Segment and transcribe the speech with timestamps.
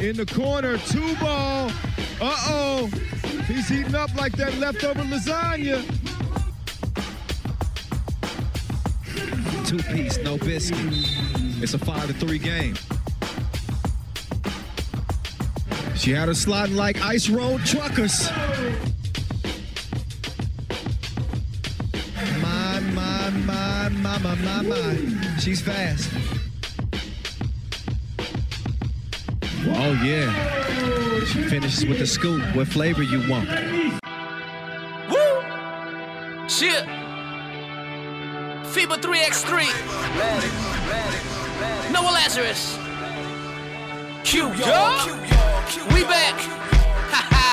[0.00, 1.70] in the corner, two ball.
[2.20, 2.86] Uh-oh.
[3.46, 5.84] He's heating up like that leftover lasagna.
[9.66, 10.78] Two piece, no biscuit.
[11.62, 12.74] It's a five to three game.
[15.96, 18.30] She had her sliding like ice road truckers.
[22.40, 25.38] My, my, my, my, my, my, my.
[25.38, 26.10] She's fast.
[29.72, 31.24] Oh, yeah.
[31.24, 32.42] She finishes with the scoop.
[32.54, 33.48] What flavor you want?
[35.08, 35.42] Woo!
[36.48, 36.84] Shit!
[38.72, 39.66] FIBA 3x3.
[41.92, 42.76] Noah Lazarus.
[44.24, 44.98] Q, yo!
[45.94, 46.38] We back!
[47.10, 47.48] Ha ha!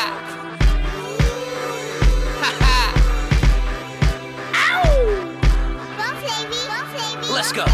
[2.41, 2.77] Ha ha!
[4.53, 4.87] Ow!
[7.31, 7.65] Let's go.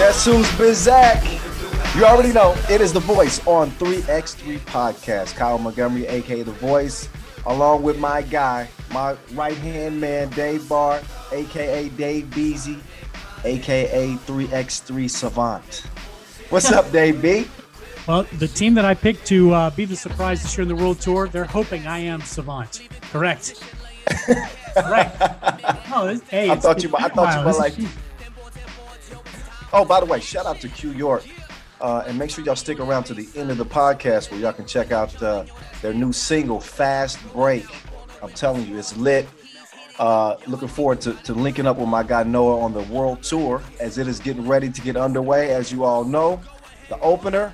[0.00, 1.20] Guess who's Bizak?
[1.94, 5.36] You already know it is the voice on 3x3 podcast.
[5.36, 7.06] Kyle Montgomery, aka the voice,
[7.44, 12.80] along with my guy, my right hand man, Dave Barr, aka Dave Beasy,
[13.44, 15.82] aka 3x3 Savant.
[16.48, 17.46] What's up, Dave B?
[18.08, 20.76] Well, the team that I picked to uh, be the surprise this year in the
[20.76, 22.88] World Tour, they're hoping I am Savant.
[23.12, 23.62] Correct.
[24.74, 25.20] Correct.
[25.90, 26.90] No, this- hey, I thought you.
[26.96, 27.74] I thought you were like.
[29.72, 31.24] Oh, by the way, shout out to Q York,
[31.80, 34.52] uh, and make sure y'all stick around to the end of the podcast where y'all
[34.52, 35.44] can check out uh,
[35.80, 37.66] their new single, "Fast Break."
[38.20, 39.28] I'm telling you, it's lit.
[39.98, 43.62] Uh, looking forward to, to linking up with my guy Noah on the world tour
[43.78, 45.52] as it is getting ready to get underway.
[45.52, 46.40] As you all know,
[46.88, 47.52] the opener,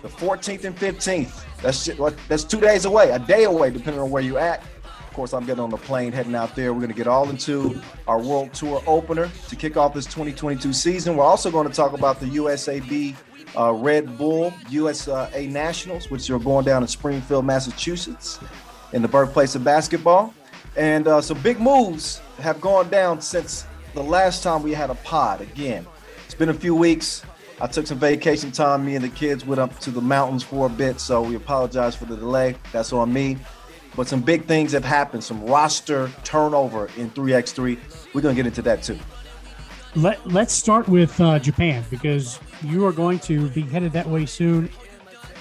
[0.00, 1.44] the 14th and 15th.
[1.60, 4.62] That's just, that's two days away, a day away, depending on where you're at.
[5.14, 6.72] Of course, I'm getting on the plane heading out there.
[6.72, 10.72] We're going to get all into our world tour opener to kick off this 2022
[10.72, 11.16] season.
[11.16, 13.14] We're also going to talk about the USAB
[13.56, 18.40] uh, Red Bull USA Nationals, which are going down in Springfield, Massachusetts,
[18.92, 20.34] in the birthplace of basketball.
[20.76, 24.96] And uh, some big moves have gone down since the last time we had a
[24.96, 25.42] pod.
[25.42, 25.86] Again,
[26.24, 27.22] it's been a few weeks.
[27.60, 28.84] I took some vacation time.
[28.84, 31.94] Me and the kids went up to the mountains for a bit, so we apologize
[31.94, 32.56] for the delay.
[32.72, 33.38] That's on me.
[33.96, 35.22] But some big things have happened.
[35.22, 37.78] Some roster turnover in 3x3.
[38.12, 38.98] We're gonna get into that too.
[39.96, 44.26] Let, let's start with uh, Japan because you are going to be headed that way
[44.26, 44.68] soon.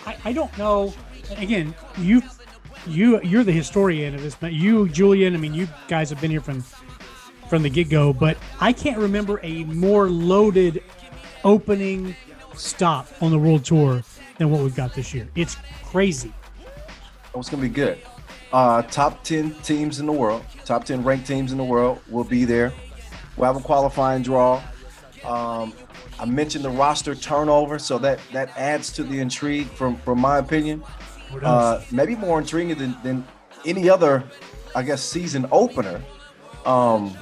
[0.05, 0.93] I, I don't know.
[1.37, 2.21] Again, you
[2.85, 4.35] you you're the historian of this.
[4.35, 6.61] But you, Julian, I mean, you guys have been here from
[7.49, 8.13] from the get go.
[8.13, 10.83] But I can't remember a more loaded
[11.43, 12.15] opening
[12.55, 14.03] stop on the world tour
[14.37, 15.27] than what we've got this year.
[15.35, 16.33] It's crazy.
[17.33, 17.97] Oh, it's gonna be good.
[18.53, 22.23] Uh, top 10 teams in the world, top 10 ranked teams in the world will
[22.23, 22.71] be there.
[23.35, 24.61] We'll have a qualifying draw.
[25.25, 25.73] Um,
[26.19, 30.37] I mentioned the roster turnover, so that that adds to the intrigue from from my
[30.37, 30.83] opinion.
[31.41, 33.27] Uh, maybe more intriguing than, than
[33.65, 34.23] any other,
[34.75, 35.99] I guess, season opener.
[36.65, 37.17] Um,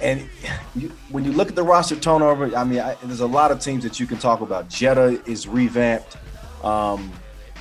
[0.00, 0.28] and
[0.76, 3.58] you, when you look at the roster turnover, I mean, I, there's a lot of
[3.58, 4.68] teams that you can talk about.
[4.68, 6.16] Jeddah is revamped.
[6.62, 7.12] Um,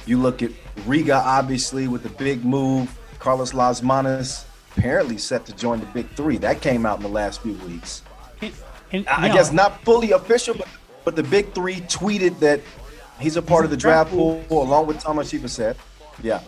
[0.05, 0.51] you look at
[0.85, 2.97] Riga, obviously, with the big move.
[3.19, 4.45] Karlis Lasmanis
[4.75, 6.37] apparently set to join the big three.
[6.37, 8.03] That came out in the last few weeks.
[8.41, 8.53] And,
[8.91, 10.67] and I yeah, guess not fully official, but,
[11.03, 12.61] but the big three tweeted that
[13.19, 15.75] he's a part of the draft pool, along with Thomas Shiva said.
[16.21, 16.41] Yeah.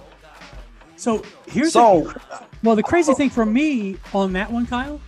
[0.95, 4.99] So here's So- the, well, the crazy thing for me on that one, Kyle,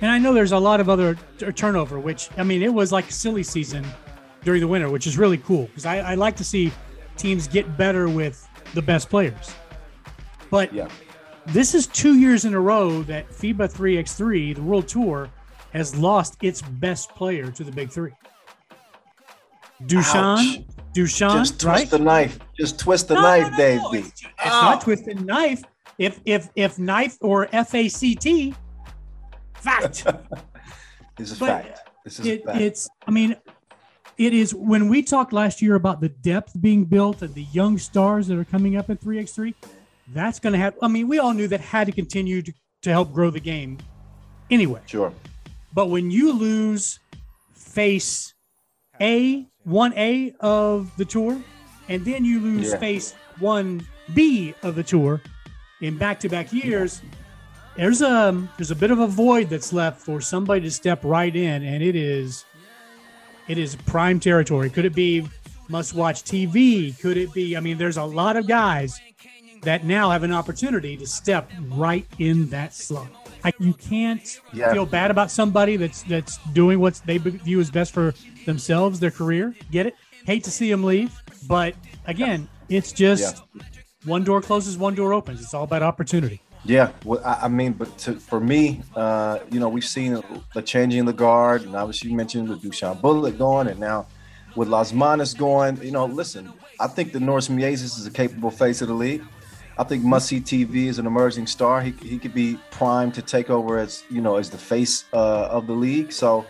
[0.00, 2.90] and I know there's a lot of other t- turnover, which I mean, it was
[2.92, 3.86] like a silly season
[4.42, 6.72] during the winter, which is really cool because I, I like to see
[7.16, 9.54] teams get better with the best players.
[10.50, 10.88] But Yeah.
[11.46, 15.30] this is two years in a row that FIBA 3x3, the World Tour,
[15.72, 18.12] has lost its best player to the Big Three.
[19.84, 20.14] Dushan,
[20.58, 20.64] Ouch.
[20.94, 21.90] Dushan, Just twist right?
[21.90, 22.38] the knife.
[22.58, 23.98] Just twist the No, knife, no, Dave no, B.
[23.98, 24.70] It's, it's Ah.
[24.70, 25.62] not twisted knife.
[25.98, 28.54] If if if knife or F A C T,
[29.54, 30.06] fact.
[31.18, 31.80] This is But fact.
[32.04, 32.58] This is it, fact.
[32.60, 32.88] it's.
[33.06, 33.36] I mean,
[34.26, 34.54] it is.
[34.54, 38.38] When we talked last year about the depth being built and the young stars that
[38.38, 39.54] are coming up in three x three,
[40.08, 40.74] that's going to have.
[40.82, 42.52] I mean, we all knew that had to continue to,
[42.82, 43.78] to help grow the game.
[44.50, 45.12] Anyway, sure.
[45.72, 46.98] but when you lose
[47.54, 48.34] face
[49.00, 51.40] A, 1A of the tour,
[51.88, 52.78] and then you lose Yeah.
[52.78, 55.22] face 1B of the tour
[55.80, 57.00] in back to back years,
[57.76, 61.34] there's a there's a bit of a void that's left for somebody to step right
[61.34, 62.44] in, and it is
[63.48, 64.70] it is prime territory.
[64.70, 65.26] Could it be
[65.68, 66.98] must watch TV?
[67.00, 67.56] Could it be?
[67.56, 69.00] I mean, there's a lot of guys
[69.62, 73.08] that now have an opportunity to step right in that slot.
[73.44, 74.72] I, you can't Yeah.
[74.72, 79.10] feel bad about somebody that's that's doing what they view as best for themselves, their
[79.10, 79.54] career.
[79.70, 79.94] Get it?
[80.26, 81.12] Hate to see them leave,
[81.48, 81.74] but
[82.06, 83.42] again, it's just
[84.04, 85.40] one door closes, one door opens.
[85.40, 86.40] It's all about opportunity.
[86.64, 90.22] Yeah, well, I, I mean, but to, for me, uh, you know, we've seen
[90.54, 94.06] the changing of the guard, and obviously you mentioned with Dushan Bulut going, and now
[94.56, 95.82] with Lasmanis going.
[95.82, 99.22] You know, listen, I think the Nauris Miezis is a capable face of the league.
[99.78, 101.80] I think Must See TV is an emerging star.
[101.80, 105.46] He, he could be primed to take over as you know as the face uh,
[105.46, 106.12] of the league.
[106.12, 106.44] So,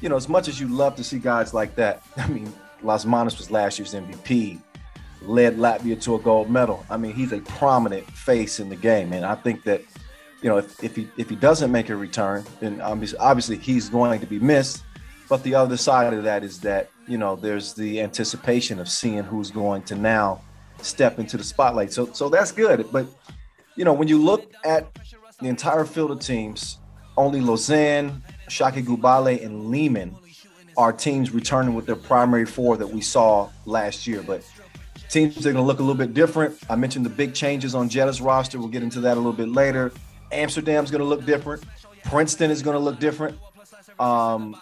[0.00, 3.38] you know, as much as you love to see guys like that, I mean, Lasmanis
[3.38, 4.60] was last year's MVP
[5.22, 6.84] led Latvia to a gold medal.
[6.90, 9.82] I mean, he's a prominent face in the game, and I think that
[10.42, 14.20] you know if, if he if he doesn't make a return, then obviously, he's going
[14.20, 14.82] to be missed.
[15.28, 19.22] But the other side of that is that you know there's the anticipation of seeing
[19.22, 20.42] who's going to now
[20.82, 21.92] step into the spotlight.
[21.92, 22.86] So so that's good.
[22.92, 23.06] But
[23.74, 24.86] you know when you look at
[25.40, 26.78] the entire field of teams,
[27.16, 30.16] only Lausanne, Shaki Gubale, and Liman
[30.76, 34.22] are teams returning with their primary four that we saw last year.
[34.22, 34.42] But
[35.08, 36.58] teams are going to look a little bit different.
[36.68, 38.58] I mentioned the big changes on Jeddah's roster.
[38.58, 39.92] We'll get into that a little bit later.
[40.32, 41.64] Amsterdam's going to look different.
[42.04, 43.38] Princeton is going to look different.
[43.98, 44.56] Um,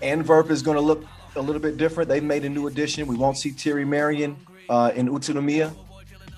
[0.00, 1.04] Antwerp is going to look
[1.36, 2.08] a little bit different.
[2.08, 3.06] They've made a new addition.
[3.06, 4.36] We won't see Terry Marion
[4.68, 5.74] uh, in Utsunomiya.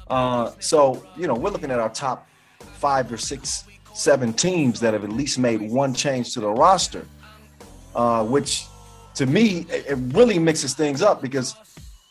[0.08, 2.28] Uh, so, you know, we're looking at our top
[2.74, 3.64] five or six,
[3.94, 7.06] seven teams that have at least made one change to the roster,
[7.94, 8.66] uh, which
[9.14, 11.54] to me, it really mixes things up because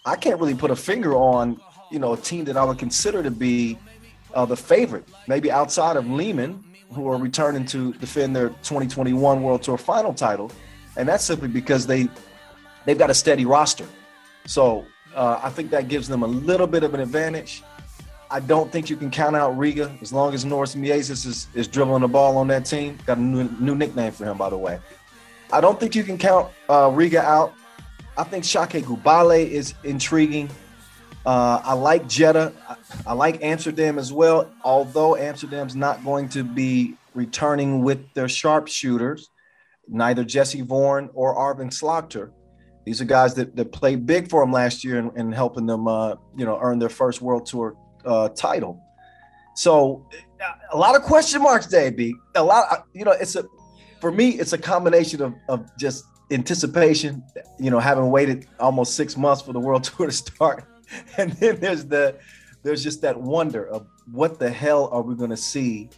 [0.05, 3.23] I can't really put a finger on, you know, a team that I would consider
[3.23, 3.77] to be
[4.33, 6.61] uh, the favorite, maybe outside of Liman,
[6.91, 10.51] who are returning to defend their 2021 World Tour final title,
[10.97, 12.09] and that's simply because they
[12.85, 13.87] they've got a steady roster.
[14.45, 14.85] So
[15.15, 17.63] uh, I think that gives them a little bit of an advantage.
[18.29, 21.67] I don't think you can count out Riga as long as Nauris Miezis is, is
[21.67, 22.97] dribbling the ball on that team.
[23.05, 24.79] Got a new, new nickname for him, by the way.
[25.51, 27.53] I don't think you can count uh, Riga out.
[28.17, 30.49] I think Shake Gubale is intriguing.
[31.25, 32.53] Uh, I like Jeddah.
[32.69, 32.75] I,
[33.07, 39.29] I like Amsterdam as well, although Amsterdam's not going to be returning with their sharpshooters,
[39.87, 42.31] neither Jessey Voorn or Arvin Slagter.
[42.85, 45.87] These are guys that, that played big for them last year and, and helping them,
[45.87, 47.75] uh, you know, earn their first World Tour
[48.05, 48.81] uh, title.
[49.55, 50.05] So,
[50.73, 52.13] a lot of question marks, Davey.
[52.35, 53.45] A lot, you know, it's a
[54.01, 57.23] for me, it's a combination of, of just anticipation,
[57.59, 60.65] you know, having waited almost six months for the World Tour to start,
[61.17, 62.17] and then there's the
[62.63, 65.89] there's just that wonder of what the hell are we going to see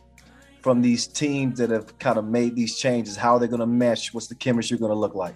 [0.62, 3.16] from these teams that have kind of made these changes?
[3.16, 4.14] How are they going to mesh?
[4.14, 5.36] What's the chemistry going to look like?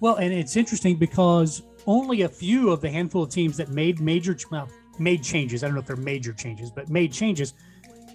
[0.00, 4.00] Well, and it's interesting because only a few of the handful of teams that made
[4.00, 4.68] major well,
[4.98, 5.64] made changes.
[5.64, 7.54] I don't know if they're major changes, but made changes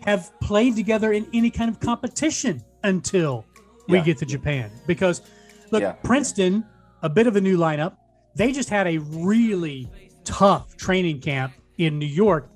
[0.05, 3.45] have played together in any kind of competition until
[3.87, 4.03] we Yeah.
[4.03, 4.69] get to Japan.
[4.85, 5.21] Because
[5.71, 5.93] look, Yeah.
[6.03, 6.65] Princeton,
[7.01, 7.97] a bit of a new lineup.
[8.35, 9.89] They just had a really
[10.23, 12.49] tough training camp in New York,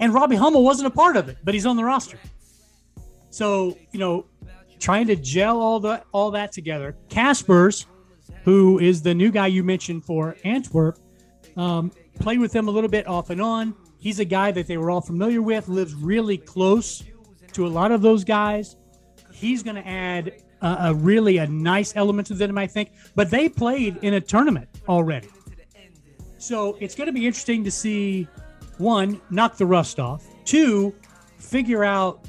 [0.00, 2.18] and Robbie Hummel wasn't a part of it, but he's on the roster.
[3.30, 4.26] So you know,
[4.78, 6.96] trying to gel all the all that together.
[7.08, 7.86] Caspers,
[8.44, 10.98] who is the new guy you mentioned for Antwerp,
[11.56, 11.90] um,
[12.20, 13.74] played with them a little bit off and on.
[13.98, 17.02] He's a guy that they were all familiar with, lives really close
[17.52, 18.76] to a lot of those guys.
[19.32, 22.90] He's going to add a, a really a nice element to them, I think.
[23.14, 25.28] But they played in a tournament already,
[26.38, 28.26] so it's going to be interesting to see
[28.78, 30.94] one knock the rust off, two
[31.38, 32.26] figure out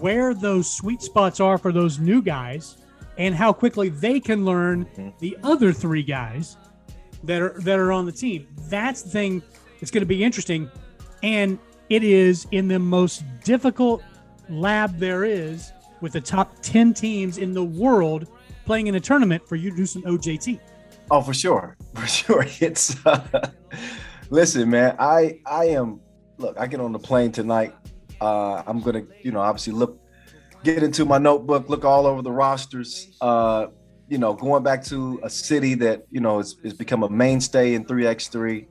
[0.00, 2.76] where those sweet spots are for those new guys
[3.16, 5.10] and how quickly they can learn mm-hmm.
[5.20, 6.56] the other three guys
[7.22, 8.46] that are that are on the team.
[8.68, 9.42] That's the thing
[9.80, 10.70] that's going to be interesting
[11.22, 11.58] and
[11.90, 14.02] it is in the most difficult
[14.48, 18.26] lab there is with the top 10 teams in the world
[18.64, 20.60] playing in a tournament for you to do some OJT.
[21.10, 22.46] Oh, for sure, for sure.
[22.60, 23.50] It's uh,
[24.30, 24.96] listen, man.
[24.98, 26.00] I I am
[26.38, 26.58] look.
[26.58, 27.74] I get on the plane tonight.
[28.20, 30.00] Uh, I'm gonna, you know, obviously look,
[30.62, 33.16] get into my notebook, look all over the rosters.
[33.20, 33.66] Uh,
[34.08, 37.74] you know, going back to a city that you know has, has become a mainstay
[37.74, 38.66] in 3x3.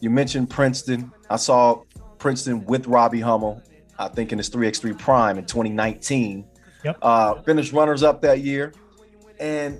[0.00, 1.12] You mentioned Princeton.
[1.30, 1.82] I saw
[2.18, 3.62] Princeton with Robbie Hummel.
[3.98, 6.44] I think in his 3x3 prime in 2019.
[6.84, 6.98] Yep.
[7.00, 8.72] Uh, finished runners up that year,
[9.40, 9.78] and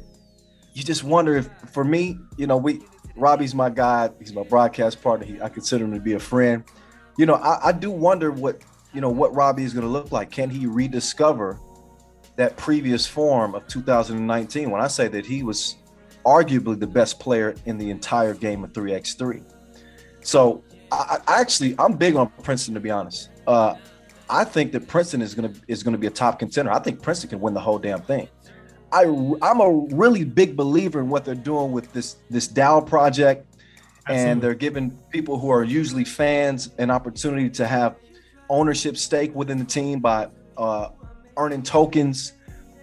[0.72, 2.80] you just wonder if, for me, you know, we
[3.16, 4.10] Robbie's my guy.
[4.18, 5.26] He's my broadcast partner.
[5.26, 6.64] He, I consider him to be a friend.
[7.16, 8.58] You know, I, I do wonder what
[8.92, 10.30] you know what Robbie is going to look like.
[10.30, 11.60] Can he rediscover
[12.36, 14.70] that previous form of 2019?
[14.70, 15.76] When I say that he was
[16.24, 19.44] arguably the best player in the entire game of 3x3.
[20.22, 23.30] So I, I actually I'm big on Princeton to be honest.
[23.46, 23.74] Uh,
[24.34, 26.72] I think that Princeton is gonna is gonna be a top contender.
[26.72, 28.28] I think Princeton can win the whole damn thing.
[28.90, 29.04] I
[29.42, 33.46] I'm a really big believer in what they're doing with this this DAO project,
[34.06, 34.30] Absolutely.
[34.30, 37.94] and they're giving people who are usually fans an opportunity to have
[38.48, 40.26] ownership stake within the team by
[40.56, 40.88] uh,
[41.36, 42.32] earning tokens.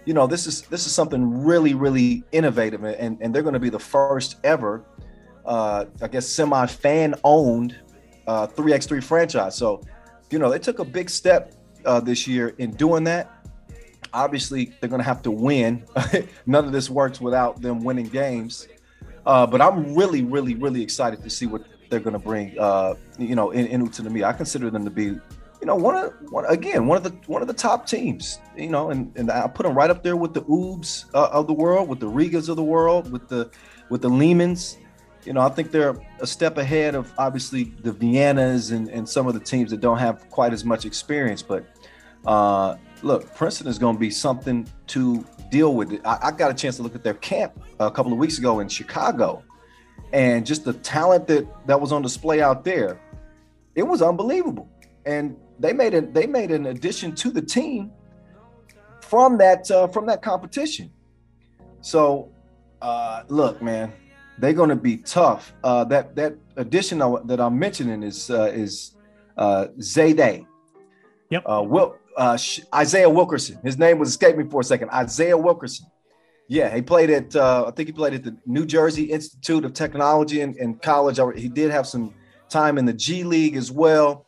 [0.06, 3.60] You know, this is this is something really really innovative, and and they're going to
[3.60, 4.86] be the first ever,
[5.44, 7.76] uh, I guess, semi fan owned
[8.26, 9.54] uh, 3x3 franchise.
[9.54, 9.82] So,
[10.32, 13.30] you know, they took a big step uh, this year in doing that.
[14.14, 15.84] Obviously, they're going to have to win.
[16.46, 18.68] None of this works without them winning games.
[19.24, 22.58] Uh, but I'm really, really, really excited to see what they're going to bring.
[22.58, 26.12] Uh, you know, in, in Utsunomiya, I consider them to be, you know, one of
[26.30, 28.40] one again one of the one of the top teams.
[28.56, 31.46] You know, and and I put them right up there with the Ubs uh, of
[31.46, 33.50] the world, with the Rigas of the world, with the
[33.88, 34.76] with the Limans.
[35.24, 39.28] You know, I think they're a step ahead of obviously the Viennas and, and some
[39.28, 41.42] of the teams that don't have quite as much experience.
[41.42, 41.64] But
[42.26, 46.00] uh, look, Princeton is going to be something to deal with.
[46.04, 48.60] I, I got a chance to look at their camp a couple of weeks ago
[48.60, 49.44] in Chicago,
[50.12, 53.00] and just the talent that that was on display out there,
[53.74, 54.68] it was unbelievable.
[55.06, 56.14] And they made it.
[56.14, 57.92] They made an addition to the team
[59.00, 60.90] from that uh, from that competition.
[61.80, 62.30] So,
[62.80, 63.92] uh, look, man,
[64.38, 65.52] they're going to be tough.
[65.62, 68.96] Uh, that that addition that I'm mentioning is uh, is
[69.36, 70.46] uh, Zayday.
[71.30, 71.42] Yep.
[71.46, 72.38] Uh, Will uh,
[72.74, 73.58] Isaiah Wilkerson.
[73.62, 74.90] His name was escaped me for a second.
[74.90, 75.86] Isaiah Wilkerson.
[76.48, 77.34] Yeah, he played at.
[77.34, 81.18] Uh, I think he played at the New Jersey Institute of Technology in, in college.
[81.36, 82.14] He did have some
[82.48, 84.26] time in the G League as well.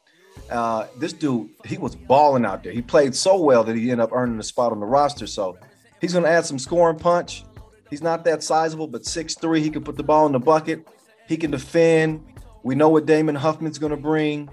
[0.50, 2.72] Uh, this dude, he was balling out there.
[2.72, 5.26] He played so well that he ended up earning a spot on the roster.
[5.26, 5.58] So
[6.00, 7.44] he's going to add some scoring punch.
[7.90, 10.86] He's not that sizable, but 6'3, he can put the ball in the bucket.
[11.28, 12.24] He can defend.
[12.62, 14.48] We know what Damon Huffman's going to bring.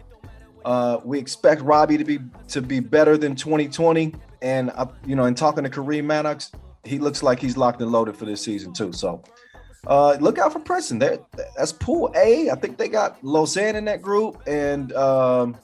[0.64, 2.20] Uh, we expect Robbie to be
[2.50, 4.14] to be better than 2020.
[4.42, 6.52] And uh, you know, in talking to Kareem Maddox,
[6.84, 8.94] he looks like he's locked and loaded for this season too.
[8.94, 9.24] So
[9.88, 11.00] uh, look out for Princeton.
[11.00, 11.20] There,
[11.58, 12.50] that's Pool A.
[12.50, 15.58] I think they got Lausanne in that group, and um,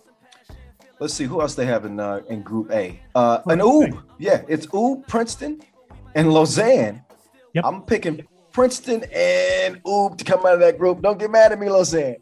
[0.99, 2.99] let's see who else they have in uh, in Group A.
[3.13, 5.61] Uh, an Ub, yeah, it's Ub, Princeton,
[6.15, 7.03] and Lausanne.
[7.57, 7.65] Yep.
[7.65, 11.01] I'm picking Princeton and Ub to come out of that group.
[11.01, 12.17] Don't get mad at me, Lausanne.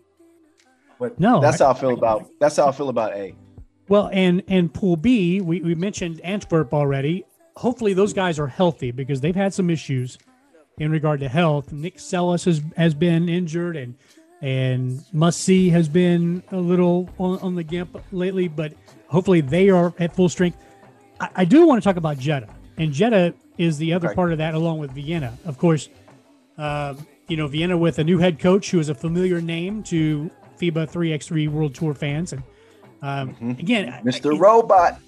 [1.00, 3.36] But No, that's I- how I feel about that's how I feel about A.
[3.90, 7.26] Well, and and Pool B, we, we mentioned Antwerp already.
[7.58, 10.18] Hopefully, those guys are healthy because they've had some issues
[10.80, 11.72] in regard to health.
[11.74, 13.96] Nick Celis has has been injured, and
[14.42, 18.48] and Must See has been a little on, on the gimp lately.
[18.48, 18.74] But
[19.08, 20.58] hopefully, they are at full strength.
[21.20, 24.16] I, I do want to talk about Jeddah, and Jeddah is the other Okay.
[24.16, 25.90] part of that, along with Vienna, of course.
[26.58, 30.30] Um, you know, Vienna with a new head coach who is a familiar name to
[30.60, 32.44] FIBA 3x3 World Tour fans, and
[33.02, 34.34] um, again, Mr.
[34.34, 35.00] it- Robot.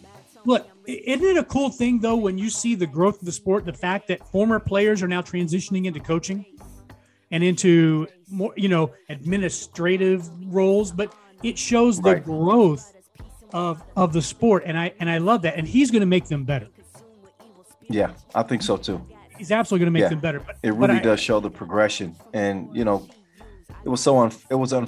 [0.46, 3.66] Look, isn't it a cool thing though when you see the growth of the sport,
[3.66, 6.46] the fact that former players are now transitioning into coaching
[7.32, 11.14] and into more, you know, administrative roles, but
[11.44, 12.24] it shows the Right.
[12.24, 12.94] growth
[13.54, 16.26] of of the sport, and I and I love that, and he's going to make
[16.28, 16.68] them better.
[17.90, 19.02] Yeah, I think so too.
[19.38, 20.10] He's absolutely going to make Yeah.
[20.10, 20.40] them better.
[20.40, 23.08] But It but really I- does show the progression, and you know,
[23.84, 24.32] it was so un.
[24.50, 24.88] It was un.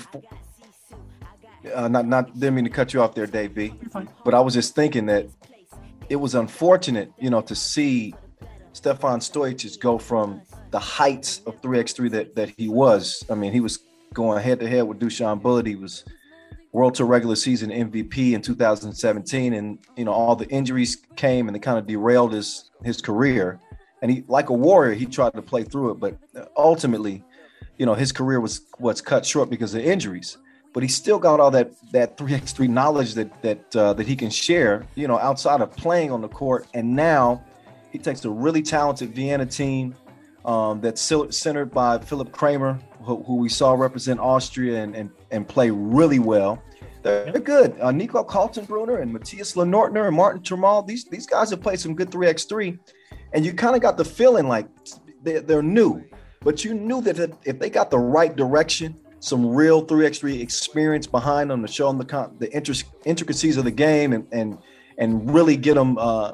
[1.75, 3.74] Uh, not not didn't mean to cut you off there, Dave B.
[4.24, 5.27] But I was just thinking that
[6.10, 8.15] it was unfortunate, you know, to see
[8.74, 10.41] Stefan Stojic go from
[10.72, 13.24] the heights of 3x3 that that he was.
[13.29, 13.79] I mean, he was
[14.13, 15.68] going head to head with Dushan Bulut.
[15.68, 16.06] He was
[16.71, 21.55] World Tour regular season MVP in 2017, and you know all the injuries came and
[21.55, 23.59] they kind of derailed his his career.
[24.01, 26.17] And he, like a warrior, he tried to play through it, but
[26.55, 27.23] ultimately,
[27.77, 30.38] you know, his career was was cut short because of injuries.
[30.71, 34.29] But he still got all that that 3x3 knowledge that that uh, that he can
[34.29, 36.67] share, you know, outside of playing on the court.
[36.75, 37.43] And now
[37.91, 39.95] he takes a really talented Vienna team
[40.50, 45.48] um, that's centered by Philip Kramer, who, who we saw represent Austria and, and, and
[45.48, 46.63] play really well.
[47.03, 47.79] They're, good.
[47.79, 51.94] Uh, Nico Kaltenbrunner and Matthias Linortner and Martin Trmal, these, these guys have played some
[51.94, 52.79] good 3x3.
[53.34, 54.68] And you kind of got the feeling like
[55.22, 56.03] they're, they're new,
[56.41, 61.51] but you knew that if- they got the right direction, some real 3x3 experience behind
[61.51, 64.58] them to show them the, the intric- intricacies of the game and, and,
[64.98, 66.34] and really get them, uh,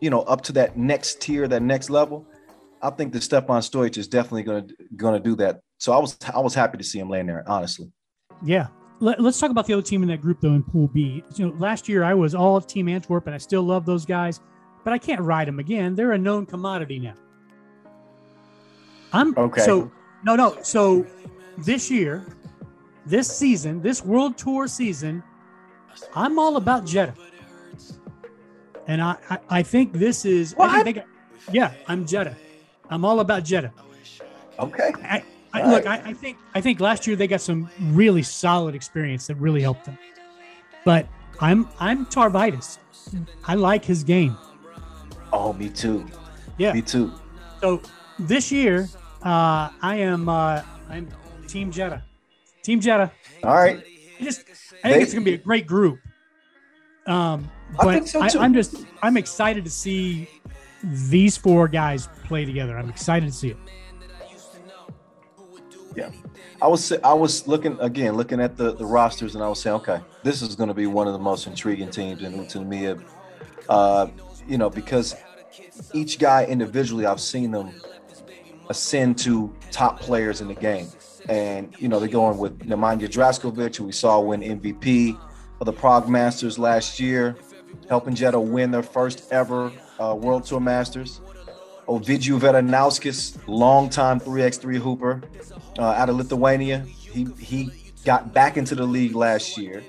[0.00, 2.24] you know, up to that next tier, that next level.
[2.82, 5.60] I think that Stepan Stojic is definitely going to going to do that.
[5.78, 7.90] So I was I was happy to see him laying there, honestly.
[8.44, 8.68] Yeah.
[8.98, 11.22] Let, us talk about the other team in that group, though, in Pool B.
[11.34, 14.06] You know, last year I was all of Team Antwerp, and I still love those
[14.06, 14.40] guys,
[14.84, 15.94] but I can't ride them again.
[15.94, 17.14] They're a known commodity now.
[19.12, 19.60] I'm Okay.
[19.60, 19.90] So
[20.24, 20.56] no, no.
[20.62, 21.06] So
[21.58, 22.26] this year,
[23.04, 25.22] this season, this World Tour season,
[26.14, 27.14] I'm all about Jeddah.
[28.86, 30.54] and I I, I think this is.
[30.58, 31.00] I think
[31.52, 32.36] yeah, I'm Jeddah.
[32.90, 33.72] I'm all about Jeddah.
[34.58, 34.92] Okay.
[35.02, 35.84] I, I All look.
[35.84, 36.04] right.
[36.04, 39.60] I, I think I think last year they got some really solid experience that really
[39.60, 39.98] helped them.
[40.84, 41.06] But
[41.40, 42.78] I'm I'm Tarvydas.
[43.44, 44.36] I like his game.
[45.32, 46.06] Oh, me too.
[46.58, 46.72] Yeah.
[46.72, 47.12] Me too.
[47.60, 47.82] So
[48.18, 48.88] this year,
[49.22, 51.08] uh, I am uh, I'm
[51.48, 52.02] Team Jeddah.
[52.62, 53.12] Team Jeddah.
[53.44, 53.82] All right.
[54.20, 55.98] I just I think They- it's gonna be a great group.
[57.06, 58.38] Um, I but think so, too.
[58.40, 60.28] I, am just I'm excited to see
[60.86, 62.78] these four guys play together.
[62.78, 63.56] I'm excited to see it.
[65.94, 66.10] Yeah.
[66.60, 69.76] I was I was looking again, looking at the, the rosters, and I was saying,
[69.76, 73.02] okay, this is going to be one of the most intriguing teams in Utsunomiya.
[73.68, 74.08] Uh,
[74.46, 75.14] you know, because
[75.92, 77.72] each guy individually, I've seen them
[78.68, 80.88] ascend to top players in the game.
[81.28, 85.18] And, you know, they're going with Nemanja Draskovic, who we saw win MVP
[85.60, 87.36] of the Prague Masters last year,
[87.88, 91.20] helping Jeddah win their first ever uh, World Tour Masters.
[91.88, 95.22] Ovidijus Varanauskas, longtime 3x3 hooper
[95.78, 96.80] uh, out of Lithuania.
[96.80, 97.70] He he
[98.04, 99.84] got back into the league last year.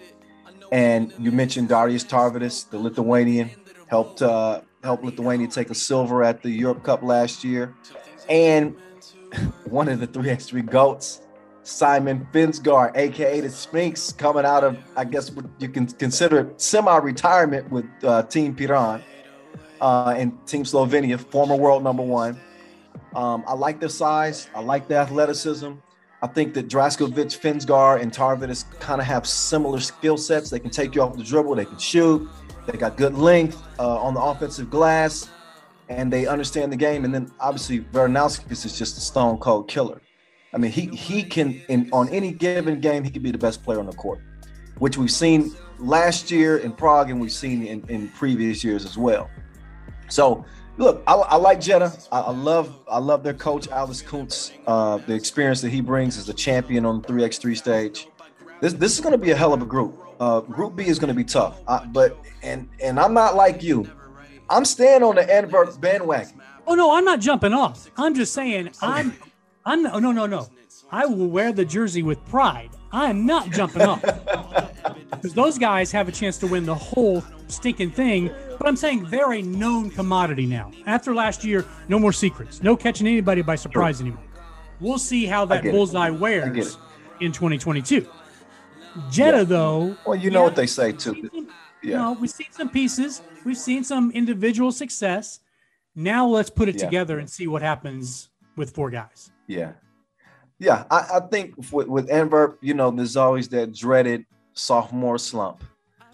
[0.71, 3.49] And you mentioned Darius Tarvydas, the Lithuanian,
[3.87, 7.73] helped uh, helped Lithuania take a silver at the Europe Cup last year.
[8.29, 8.75] And
[9.65, 11.21] one of the 3x3 goats,
[11.67, 17.69] Simon Finžgar, aka the Sphinx, coming out of I guess what you can consider semi-retirement
[17.69, 19.03] with uh, Team Piran
[19.81, 22.39] uh, and Team Slovenia, former world number one.
[23.15, 24.49] Um, I like their size.
[24.55, 25.73] I like their athleticism.
[26.21, 30.49] I think that Draskovic, Finsgar, and Tarvydas kind of have similar skill sets.
[30.49, 31.55] They can take you off the dribble.
[31.55, 32.29] They can shoot.
[32.65, 35.29] They got good length uh, on the offensive glass,
[35.89, 37.03] and they understand the game.
[37.03, 40.01] And then obviously Varanauskas is just a stone cold killer.
[40.53, 43.63] I mean, he he can in on any given game he can be the best
[43.63, 44.19] player on the court,
[44.79, 48.97] which we've seen last year in Prague and we've seen in, in previous years as
[48.97, 49.29] well.
[50.09, 50.45] So
[50.77, 51.93] look, I, I like Jeddah.
[52.11, 54.51] I, I love I love their coach Aleš Kunc.
[54.65, 58.07] Uh, the experience that he brings as a champion on the 3x3 stage.
[58.61, 60.03] This this is going to be a hell of a group.
[60.19, 61.61] Uh, group B is going to be tough.
[61.67, 63.89] Uh, but and and I'm not like you.
[64.49, 66.41] I'm staying on the Antwerp bandwagon.
[66.65, 67.91] Oh no, I'm not jumping off.
[67.97, 69.13] I'm just saying I'm
[69.67, 70.47] I'm no oh, no no no.
[70.91, 72.69] I will wear the jersey with pride.
[72.93, 74.03] I'm not jumping off.
[75.09, 78.29] Because those guys have a chance to win the whole stinking thing.
[78.59, 80.71] But I'm saying they're a known commodity now.
[80.85, 82.61] After last year, no more secrets.
[82.61, 84.23] No catching anybody by surprise anymore.
[84.79, 85.71] We'll see how that get it.
[85.71, 86.77] bullseye wears
[87.19, 88.07] in 2022.
[89.09, 89.43] Jeddah, Yeah.
[89.43, 89.97] though.
[90.05, 91.15] Well, you know yeah, what they say too.
[91.33, 91.47] you
[91.81, 91.97] Yeah.
[91.97, 93.21] know, we've seen some pieces.
[93.43, 95.39] We've seen some individual success.
[95.95, 96.85] Now let's put it Yeah.
[96.85, 99.31] together and see what happens with four guys.
[99.47, 99.73] Yeah.
[100.59, 100.85] Yeah.
[100.91, 105.63] I, I think with, with Antwerp, you know, there's always that dreaded sophomore slump.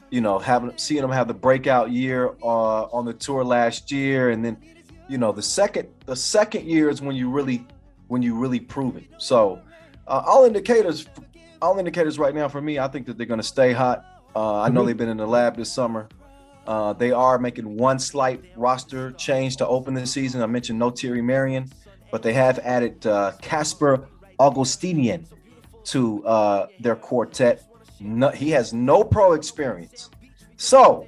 [0.10, 4.30] You know, having seeing them have the breakout year uh, on the tour last year,
[4.30, 4.58] and then,
[5.10, 7.66] you know, the second the second year is when you really
[8.10, 9.06] when you really prove it.
[9.18, 9.60] So,
[10.08, 11.08] uh, all indicators,
[11.64, 14.06] all indicators right now for me, I think that they're going to stay hot.
[14.36, 14.86] Uh, I know Mhm.
[14.86, 16.08] they've been in the lab this summer.
[16.68, 20.44] Uh, they are making one slight roster change to open the season.
[20.44, 21.72] I mentioned no Terry Marion,
[22.14, 24.08] but they have added uh, Caspar
[24.40, 25.26] Augustijnen
[25.86, 27.64] to uh, their quartet.
[28.00, 30.12] No, he has no pro experience,
[30.56, 31.08] so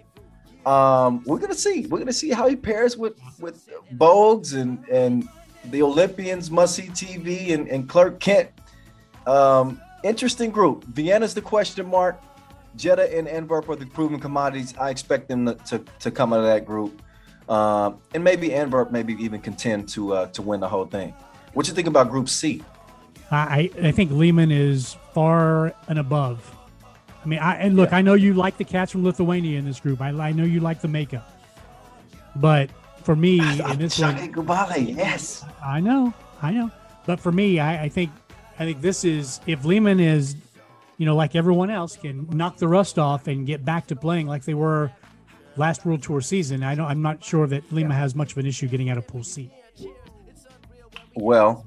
[0.65, 1.85] um, we're gonna see.
[1.85, 5.29] We're gonna see how he pairs with with Bogues and and
[5.65, 8.49] the Olympians, Must See TV, and, and Clark Kent.
[9.27, 10.85] Um, interesting group.
[10.85, 12.19] Vienna's the question mark.
[12.77, 14.73] Jeddah and Antwerp are the proven commodities.
[14.79, 17.03] I expect them to, to, to come out of that group.
[17.47, 21.13] Um, and maybe Antwerp maybe even contend to uh, to win the whole thing.
[21.53, 22.63] What you think about Group C?
[23.31, 26.55] I, I think Liman is far and above.
[27.23, 27.97] I mean, I and look, Yeah.
[27.97, 30.01] I know you like the cats from Lithuania in this group.
[30.01, 31.29] I, I know you like the makeup,
[32.35, 32.69] but
[33.03, 35.43] for me in this one, Gubale, yes.
[35.63, 36.71] I know, I know.
[37.05, 38.11] But for me, I, I think
[38.59, 40.35] I think this is if Liman is,
[40.97, 44.27] you know, like everyone else, can knock the rust off and get back to playing
[44.27, 44.91] like they were
[45.57, 46.63] last World Tour season.
[46.63, 46.87] I don't.
[46.87, 49.51] I'm not sure that Liman has much of an issue getting out of Pool C.
[51.15, 51.65] Well,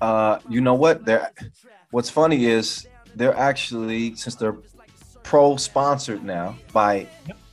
[0.00, 1.04] uh, you know what?
[1.04, 1.30] They're
[1.90, 4.56] what's funny is they're actually since they're
[5.22, 7.06] pro sponsored now by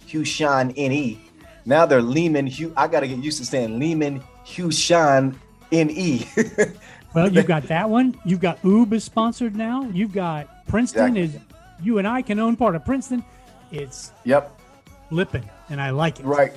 [0.08, 1.20] Huishan NE.
[1.66, 2.74] Now they're Liman Hugh.
[2.78, 5.36] I got to get used to saying Liman Huishan
[5.72, 6.26] NE.
[7.14, 8.20] Well, you've got that one.
[8.26, 9.82] You've got Ub is sponsored now.
[9.92, 11.40] You've got Princeton Exactly.
[11.40, 11.84] is.
[11.84, 13.24] You and I can own part of Princeton.
[13.72, 14.60] It's yep.
[15.10, 16.26] Flipping, and I like it.
[16.26, 16.54] Right,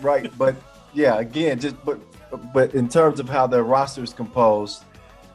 [0.00, 0.30] right.
[0.36, 0.56] But
[0.92, 2.00] yeah, again, just but
[2.52, 4.84] but in terms of how their roster is composed,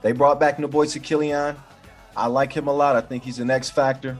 [0.02, 1.56] they brought back Naboy Killian.
[2.16, 2.96] I like him a lot.
[2.96, 4.18] I think he's an X factor.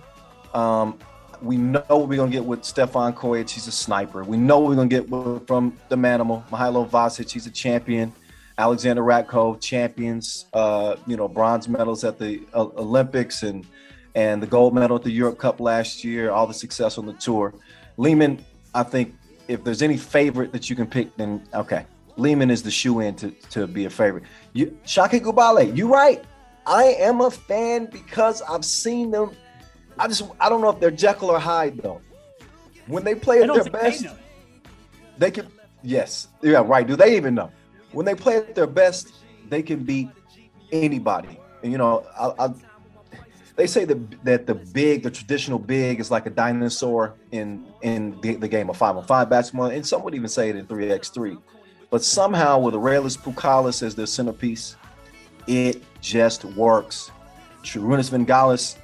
[0.54, 0.98] Um,
[1.42, 3.50] we know what we're gonna get with Stefan Kojic.
[3.50, 4.24] He's a sniper.
[4.24, 7.30] We know what we're gonna get with, from the Manimal, Mihailo Vasic.
[7.30, 8.14] He's a champion.
[8.58, 10.46] Aleksandar Ratkov, champions.
[10.54, 13.66] Uh, you know, bronze medals at the uh, Olympics and
[14.14, 16.32] and the gold medal at the Europe Cup last year.
[16.32, 17.54] All the success on the tour.
[17.98, 19.16] Liman, I think,
[19.48, 21.86] if there's any favorite that you can pick, then okay,
[22.18, 24.24] Liman is the shoe in to, to be a favorite.
[24.54, 26.24] You, Shaka Gubale, you right.
[26.66, 29.32] I am a fan because I've seen them.
[29.98, 32.02] I just I don't know if they're Jekyll or Hyde though.
[32.88, 34.12] When they play at their best, they
[35.18, 35.48] they can.
[35.84, 36.86] Yes, yeah, right.
[36.86, 37.52] Do they even know?
[37.92, 39.14] When they play at their best,
[39.50, 40.10] they can beat
[40.72, 41.40] anybody.
[41.64, 42.54] And you know, I, I,
[43.56, 48.20] they say that that the big, the traditional big, is like a dinosaur in in
[48.22, 50.66] the, the game of five on five basketball, and some would even say it in
[50.66, 51.38] three x three.
[51.90, 54.78] But somehow, with Aurelijus Pukelis as their centerpiece,
[55.46, 57.12] it just works.
[57.64, 58.78] Šarūnas Vingelis,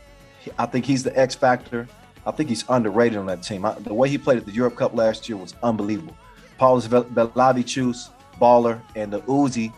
[0.59, 1.87] I think he's the X factor.
[2.25, 3.65] I think he's underrated on that team.
[3.65, 6.17] I, the way he played at the Europe Cup last year was unbelievable.
[6.59, 8.09] Paulius Beliavičius,
[8.41, 9.71] baller, and the Uzi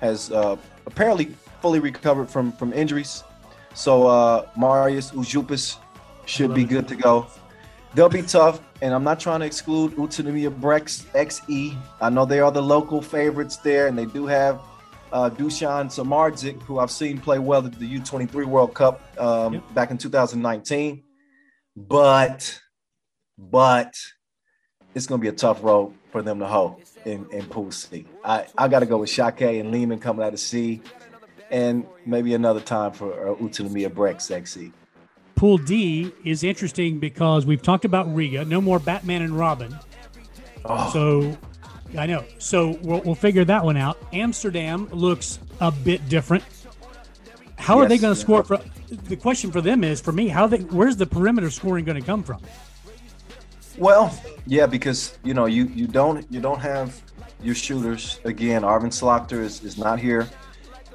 [0.00, 3.24] has uh, apparently fully recovered from from injuries.
[3.74, 5.78] So uh, Marius Užupis
[6.26, 7.26] should be good to go.
[7.94, 11.76] They'll be tough, and I'm not trying to exclude Utsunomiya Brex EXE.
[12.00, 14.60] I know they are the local favorites there, and they do have
[15.12, 19.74] uh, Dushan Samardzic, who I've seen play well at the U23 World Cup um, Yep.
[19.74, 21.04] back in 2019.
[21.76, 22.60] But,
[23.38, 23.94] but
[24.94, 28.06] it's going to be a tough road for them to hoe in, in Pool C.
[28.24, 30.80] I, I got to go with Shake and Lehman coming out of C,
[31.50, 34.72] and maybe another time for uh, Utsunomiya Brex EXE.
[35.34, 38.44] Pool D is interesting because we've talked about Riga.
[38.44, 39.76] No more Batman and Robin.
[40.64, 40.90] Oh.
[40.92, 41.38] So
[41.98, 42.24] I know.
[42.38, 43.98] So we'll, we'll figure that one out.
[44.12, 46.44] Amsterdam looks a bit different.
[47.56, 48.42] How are they going to score?
[48.42, 51.98] For the question for them is for me, how they where's the perimeter scoring going
[51.98, 52.40] to come from?
[53.78, 57.00] Well, yeah, because you know you you don't you don't have
[57.42, 58.62] your shooters again.
[58.62, 60.28] Arvin Slagter is, is not here.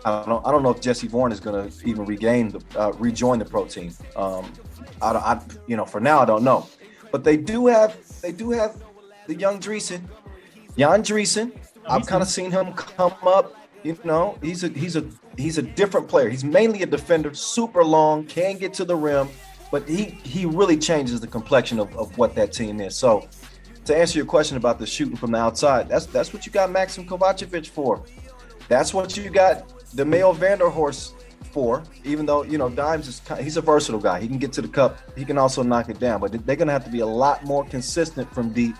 [0.05, 2.91] I don't I don't know if Jessey Voorn is going to even regain the uh,
[2.93, 3.91] rejoin the pro team.
[4.15, 4.51] Um,
[5.01, 6.67] I, don't- I you know for now I don't know,
[7.11, 8.81] but they do have they do have
[9.27, 10.01] the young Driessen,
[10.77, 11.51] Jan Driessen.
[11.87, 13.55] I've kind of seen him come up.
[13.83, 15.05] You know, he's a he's a
[15.37, 16.29] he's a different player.
[16.29, 19.29] He's mainly a defender, super long, can get to the rim,
[19.71, 22.95] but he he really changes the complexion of, of what that team is.
[22.95, 23.27] So
[23.85, 26.69] to answer your question about the shooting from the outside, that's that's what you got
[26.71, 28.03] Maxim Kovacevic for.
[28.67, 31.15] That's what you got Dimeo van der Horst
[31.51, 31.83] for.
[32.03, 34.19] Even though you know Dimes is he's a versatile guy.
[34.19, 34.97] He can get to the cup.
[35.17, 36.21] He can also knock it down.
[36.21, 38.75] But they're gonna have to be a lot more consistent from deep.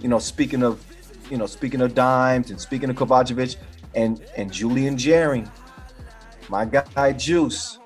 [0.00, 0.84] You know, speaking of
[1.30, 3.56] you know speaking of Dimes and speaking of Kovacevic
[3.94, 5.50] and and Julian Jaring,
[6.48, 7.78] my guy Juice.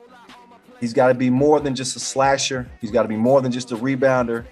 [0.81, 2.71] He's got to be more than just a slasher.
[2.81, 4.47] He's got to be more than just a rebounder.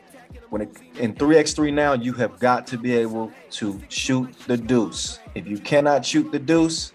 [0.50, 5.20] When it, in 3x3 now, you have got to be able to shoot the deuce.
[5.36, 6.92] If you cannot shoot the deuce,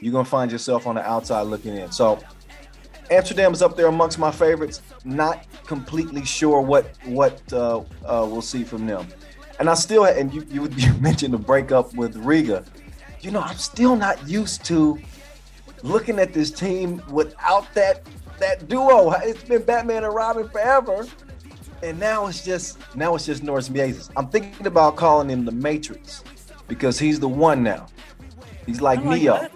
[0.00, 1.90] you're gonna find yourself on the outside looking in.
[1.90, 2.18] So
[3.10, 4.82] Amsterdam is up there amongst my favorites.
[5.04, 9.06] Not completely sure what what uh, uh, we'll see from them.
[9.58, 12.64] And I still and you, you you mentioned the breakup with Riga.
[13.20, 14.98] You know, I'm still not used to
[15.82, 18.02] looking at this team without that
[18.38, 19.12] that duo.
[19.22, 21.06] It's been Batman and Robin forever.
[21.82, 24.10] And now it's just now it's just Nauris Miezis.
[24.16, 26.24] I'm thinking about calling him the Matrix
[26.68, 27.86] because he's the one now.
[28.64, 29.34] He's like, like Neo.
[29.34, 29.52] that.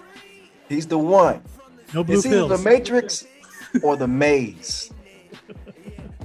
[0.71, 1.41] He's the one.
[1.93, 2.57] No blue It's either the.
[2.57, 3.25] Matrix
[3.83, 4.91] or the Maze.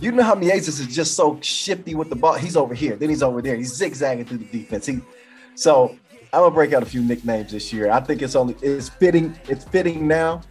[0.00, 2.34] You know how Miezis is just so shifty with the ball.
[2.34, 3.56] He's over here, then he's over there.
[3.56, 4.86] He's zigzagging through the defense.
[4.86, 5.00] He,
[5.54, 5.96] so
[6.32, 7.90] I'm gonna break out a few nicknames this year.
[7.90, 9.38] I think it's only it's fitting.
[9.48, 10.42] It's fitting now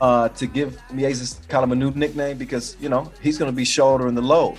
[0.00, 3.64] uh, to give Miezis kind of a new nickname because you know he's gonna be
[3.64, 4.58] shouldering the load.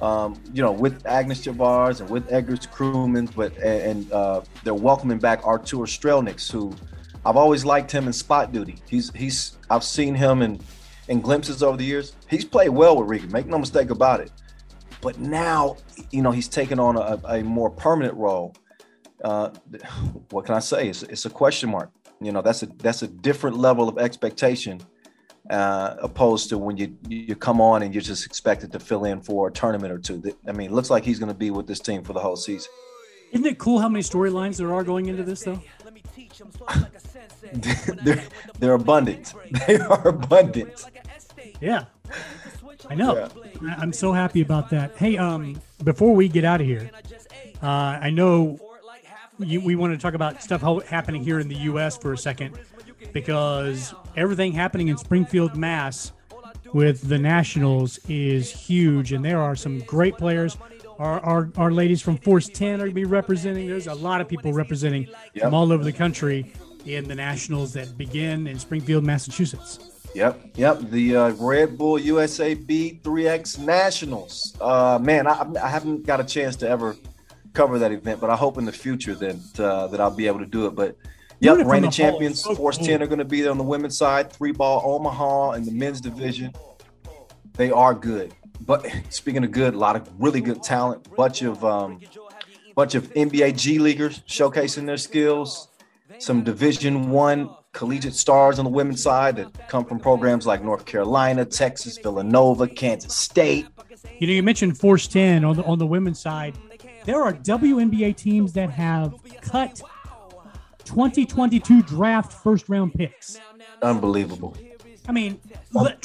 [0.00, 4.74] Um, you know, with Agnis Čavars and with Edgars Krūmiņš, but and, and uh, they're
[4.74, 6.72] welcoming back Arturs Strēlnieks, who
[7.24, 8.76] I've always liked him in spot duty.
[8.88, 10.60] He's he's I've seen him in
[11.08, 12.14] in glimpses over the years.
[12.28, 14.30] He's played well with Regan, make no mistake about it.
[15.00, 15.76] But now,
[16.10, 18.54] you know, he's taken on a, a more permanent role.
[19.22, 19.50] Uh,
[20.30, 20.88] what can I say?
[20.88, 21.90] It's, it's a question mark.
[22.20, 24.80] You know, that's a that's a different level of expectation
[25.50, 29.20] uh, opposed to when you you come on and you're just expected to fill in
[29.20, 30.22] for a tournament or two.
[30.46, 32.70] I mean, looks like he's going to be with this team for the whole season.
[33.32, 35.60] Isn't it cool how many storylines there are going into this though?
[38.02, 38.22] they're,
[38.58, 39.34] they're abundant.
[39.66, 40.84] They are abundant.
[41.60, 41.84] Yeah.
[42.88, 43.14] I know.
[43.16, 43.28] Yeah.
[43.70, 44.96] I- I'm so happy about that.
[44.96, 46.90] Hey, um, before we get out of here,
[47.62, 48.58] uh, I know
[49.38, 51.96] you, we want to talk about stuff happening here in the U.S.
[51.96, 52.58] for a second
[53.12, 56.12] because everything happening in Springfield, Mass.
[56.72, 60.56] with the Nationals is huge, and there are some great players.
[60.98, 63.68] Our, our, our ladies from Force 10 are going to be representing.
[63.68, 65.44] There's a lot of people representing Yep.
[65.44, 66.52] from all over the country
[66.86, 69.78] in the Nationals that begin in Springfield, Massachusetts.
[70.14, 70.80] Yep, yep.
[70.80, 74.56] The uh, Red Bull USA B3X Nationals.
[74.60, 76.96] Uh, man, I, I haven't got a chance to ever
[77.52, 80.40] cover that event, but I hope in the future that uh, that I'll be able
[80.40, 80.74] to do it.
[80.74, 80.96] But
[81.40, 82.86] yep, reigning the hall is champions so Force cool.
[82.86, 84.32] 10 are going to be there on the women's side.
[84.32, 86.52] Three ball Omaha in the men's division.
[87.54, 88.34] They are good.
[88.60, 91.14] But speaking of good, a lot of really good talent.
[91.16, 92.00] Bunch of um,
[92.74, 95.68] bunch of NBA G leaguers showcasing their skills.
[96.18, 100.84] Some Division One collegiate stars on the women's side that come from programs like North
[100.84, 103.66] Carolina, Texas, Villanova, Kansas State.
[104.18, 106.56] You know, you mentioned Force 10 on the on the women's side.
[107.04, 109.80] There are WNBA teams that have cut
[110.84, 113.38] 2022 draft first round picks.
[113.82, 114.56] Unbelievable.
[115.08, 115.40] I mean,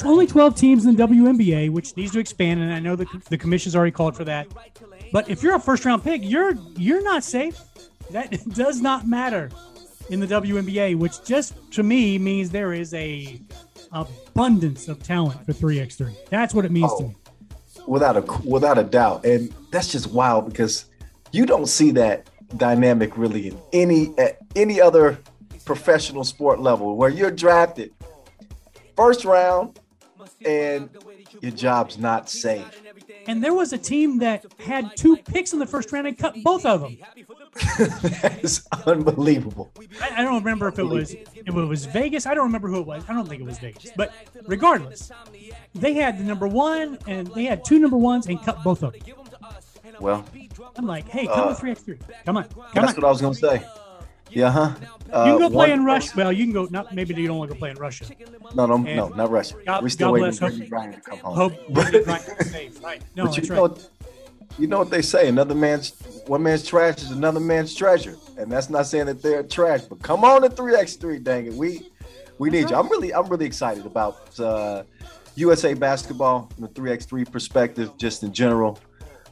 [0.02, 3.36] only 12 teams in the WNBA, which needs to expand, and I know the, the
[3.36, 4.46] commission's already called for that.
[5.12, 7.60] But if you're a first round pick, you're you're not safe.
[8.10, 9.50] That does not matter
[10.08, 13.38] in the WNBA, which just to me means there is a
[13.92, 16.16] abundance of talent for 3x3.
[16.30, 17.08] That's what it means to Oh.
[17.08, 17.16] me.
[17.86, 19.26] Without a without a doubt.
[19.26, 20.86] And that's just wild because
[21.32, 25.18] you don't see that dynamic really in any at any other
[25.66, 27.92] professional sport level where you're drafted
[28.96, 29.78] first round
[30.44, 30.88] and
[31.40, 32.64] your job's not safe.
[33.26, 36.34] And there was a team that had two picks in the first round and cut
[36.42, 36.96] both of them.
[37.78, 39.70] that is unbelievable.
[40.00, 42.26] I, I don't remember if it was if it was Vegas.
[42.26, 43.04] I don't remember who it was.
[43.08, 43.90] I don't think it was Vegas.
[43.96, 44.12] But
[44.46, 45.10] regardless,
[45.74, 48.92] they had the number one and they had two number ones and cut both of
[48.92, 49.02] them.
[50.00, 50.24] Well,
[50.76, 51.98] I'm like, hey, come Uh, with three x three.
[52.26, 52.96] Come on, come that's on.
[52.96, 53.64] what I was gonna say.
[54.30, 54.74] Yeah, huh?
[55.12, 56.12] Uh, You can go play one- in Russia.
[56.16, 56.66] Well, you can go.
[56.70, 58.04] Not maybe you don't want to go play in Russia.
[58.54, 59.56] No, no, And no, not Russia.
[59.64, 61.34] God- We're still God waiting for Brittney Griner to come home.
[61.34, 61.52] Hope
[62.46, 62.82] safe.
[62.82, 63.02] Right?
[63.14, 63.88] No, but you know, right.
[64.58, 65.92] you know what they say: another man's
[66.26, 69.82] one man's trash is another man's treasure, and that's not saying that they're trash.
[69.82, 71.90] But come on to three x three, dang it, we
[72.38, 72.76] we need you.
[72.76, 74.82] I'm really I'm really excited about uh,
[75.36, 78.78] USA basketball from the three x three perspective, just in general.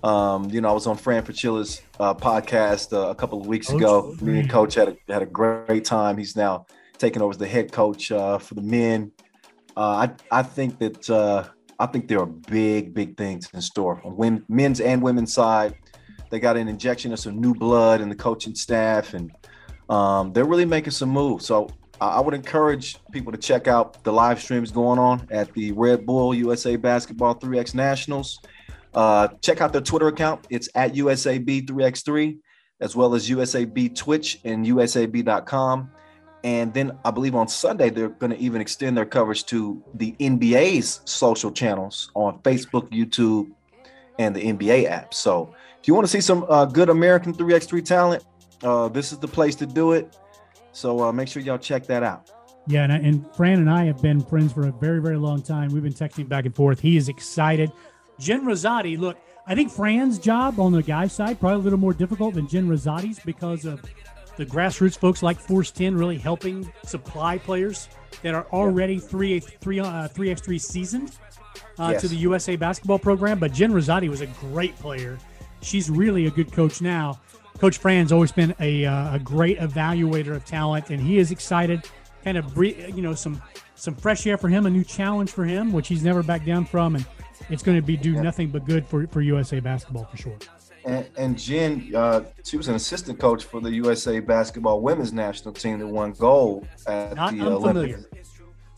[0.02, 3.68] Um, you know, I was on Fran Fraschilla's uh, podcast uh, a couple of weeks
[3.68, 4.16] Coach ago.
[4.20, 6.16] Me and Coach had a, had a great time.
[6.18, 6.66] He's now
[6.98, 9.12] taking over as the head coach uh, for the men.
[9.76, 11.44] Uh, I I think that uh,
[11.78, 15.76] I think there are big big things in store on women, men's and women's side.
[16.30, 19.30] They got an injection of some new blood in the coaching staff, and
[19.88, 21.46] um, they're really making some moves.
[21.46, 21.68] So
[22.00, 25.72] I, I would encourage people to check out the live streams going on at the
[25.72, 28.40] Red Bull USA Basketball 3x Nationals.
[28.94, 30.46] Uh, check out their Twitter account.
[30.50, 32.38] It's at USAB3x3,
[32.80, 35.90] as well as USAB Twitch and USAB.com.
[36.44, 40.12] And then I believe on Sunday, they're going to even extend their coverage to the
[40.18, 43.50] NBA's social channels on Facebook, YouTube,
[44.18, 45.14] and the NBA app.
[45.14, 48.24] So if you want to see some uh, good American 3x3 talent,
[48.62, 50.16] uh, this is the place to do it.
[50.72, 52.30] So uh, make sure y'all check that out.
[52.66, 55.42] Yeah, and, I, and Fran and I have been friends for a very, very long
[55.42, 55.70] time.
[55.72, 56.80] We've been texting back and forth.
[56.80, 57.72] He is excited.
[58.18, 61.92] Jen Rizzotti, look, I think Fran's job on the guy side probably a little more
[61.92, 63.82] difficult than Jen Rizzotti's because of
[64.36, 67.88] the grassroots folks like Force 10 really helping supply players
[68.22, 71.12] that are already 3 3 uh, 3x3 seasoned
[71.78, 72.00] uh, Yes.
[72.02, 73.38] to the USA basketball program.
[73.38, 75.18] But Jen Rosati was a great player.
[75.60, 77.20] She's really a good coach now.
[77.58, 81.84] Coach Fran's always been a, uh, a great evaluator of talent, and he is excited.
[82.24, 83.42] Kind of, you know, some
[83.74, 86.64] some fresh air for him, a new challenge for him, which he's never backed down
[86.64, 87.04] from, and
[87.50, 90.38] it's going to be do nothing but good for, for USA basketball for sure.
[90.84, 95.54] And, and Jen, uh, she was an assistant coach for the USA basketball women's national
[95.54, 97.96] team that won gold at Not the unfamiliar.
[97.96, 98.30] Olympics.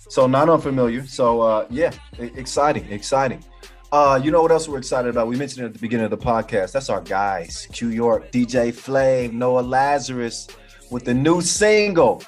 [0.09, 1.07] So not unfamiliar.
[1.07, 3.42] So uh, yeah, exciting, exciting.
[3.90, 5.29] Uh, you know what else we're excited about?
[5.29, 6.72] We mentioned it at the beginning of the podcast.
[6.72, 10.48] That's our guys, Q York, DJ Flame, Noah Lazarus,
[10.90, 12.22] with the new single,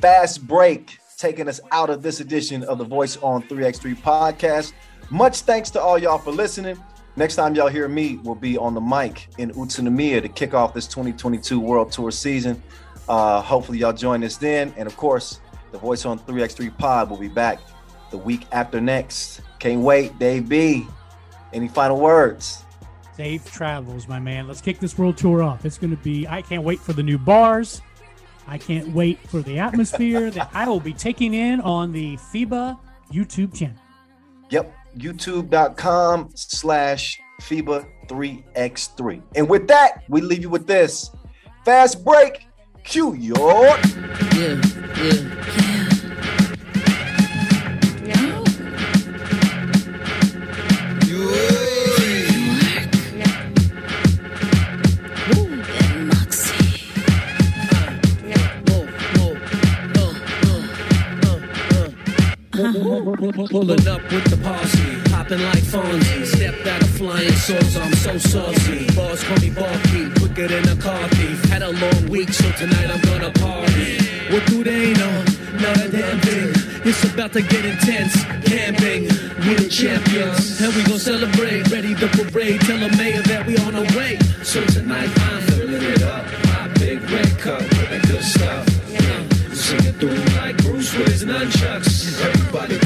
[0.00, 4.72] Fast Break, taking us out of this edition of the Voice on 3x3 podcast.
[5.10, 6.78] Much thanks to all y'all for listening.
[7.16, 10.72] Next time y'all hear me we'll be on the mic in Utsunomiya to kick off
[10.72, 12.62] this 2022 World Tour season.
[13.08, 14.72] Uh, hopefully y'all join us then.
[14.76, 15.40] And of course,
[15.72, 17.58] the Voice on 3x3 pod will be back
[18.10, 19.40] the week after next.
[19.58, 20.86] Can't wait, Dave B.
[21.52, 22.64] Any final words?
[23.16, 24.46] Safe travels, my man.
[24.46, 25.64] Let's kick this world tour off.
[25.64, 27.82] It's going to be, I can't wait for the new bars.
[28.46, 32.78] I can't wait for the atmosphere that I will be taking in on the FIBA
[33.12, 33.76] YouTube channel.
[34.50, 39.22] Yep, youtube.com slash FIBA3x3.
[39.36, 41.10] And with that, we leave you with this.
[41.64, 42.46] Fast break,
[43.14, 43.80] York.
[44.34, 44.60] yeah,
[44.96, 45.12] yeah,
[45.56, 45.79] yeah.
[63.50, 66.24] Pulling up with the posse, popping like Fonzie.
[66.24, 68.86] Stepped out of flying sauce, I'm so saucy.
[68.94, 71.44] Boss call me Barkeep, quicker than a car thief.
[71.46, 73.98] Had a long week, so tonight I'm gonna party.
[74.30, 75.24] What do they know?
[75.58, 76.54] Not a damn thing.
[76.84, 78.14] It's about to get intense.
[78.46, 79.10] Camping,
[79.42, 81.68] we the champions, and we gon' celebrate.
[81.72, 84.16] Ready to parade, tell the mayor that we on our way.
[84.44, 86.24] So tonight I'm filling it up.
[86.54, 88.64] My big red cup with the good stuff.
[89.52, 92.18] Sing it through like Bruce Willis nunchucks.
[92.22, 92.78] Everybody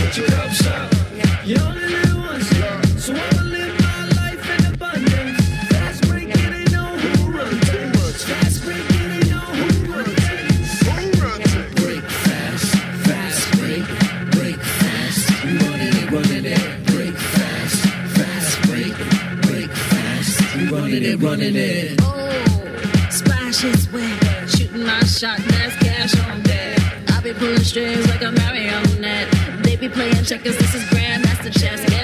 [21.15, 22.01] it, running it.
[22.03, 24.51] Oh, splash is wet.
[24.51, 26.79] Shooting my shot, that's cash on deck.
[27.11, 29.63] I be pulling strings like a marionette.
[29.63, 31.85] They be playing checkers, this is Grandmaster Chess.
[31.91, 32.04] Yes.